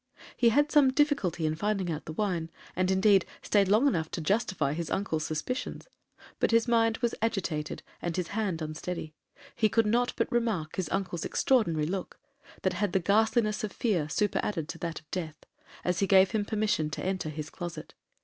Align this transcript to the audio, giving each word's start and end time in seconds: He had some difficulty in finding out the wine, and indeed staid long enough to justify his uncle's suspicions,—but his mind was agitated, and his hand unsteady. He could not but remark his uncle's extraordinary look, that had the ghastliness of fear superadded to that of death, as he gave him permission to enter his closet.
He 0.35 0.49
had 0.49 0.71
some 0.71 0.91
difficulty 0.91 1.45
in 1.45 1.53
finding 1.53 1.91
out 1.91 2.05
the 2.05 2.13
wine, 2.13 2.49
and 2.75 2.89
indeed 2.89 3.23
staid 3.43 3.67
long 3.67 3.85
enough 3.87 4.09
to 4.09 4.19
justify 4.19 4.73
his 4.73 4.89
uncle's 4.89 5.23
suspicions,—but 5.27 6.49
his 6.49 6.67
mind 6.67 6.97
was 7.03 7.13
agitated, 7.21 7.83
and 8.01 8.17
his 8.17 8.29
hand 8.29 8.63
unsteady. 8.63 9.13
He 9.55 9.69
could 9.69 9.85
not 9.85 10.13
but 10.15 10.31
remark 10.31 10.75
his 10.77 10.89
uncle's 10.89 11.23
extraordinary 11.23 11.85
look, 11.85 12.19
that 12.63 12.73
had 12.73 12.93
the 12.93 12.99
ghastliness 12.99 13.63
of 13.63 13.71
fear 13.71 14.09
superadded 14.09 14.67
to 14.69 14.79
that 14.79 14.99
of 15.01 15.11
death, 15.11 15.37
as 15.85 15.99
he 15.99 16.07
gave 16.07 16.31
him 16.31 16.45
permission 16.45 16.89
to 16.89 17.05
enter 17.05 17.29
his 17.29 17.51
closet. 17.51 17.93